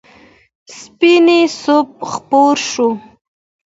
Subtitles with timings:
[0.77, 1.27] سپین
[1.61, 2.89] صبح خپور شو.